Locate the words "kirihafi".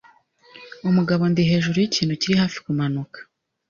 2.21-2.57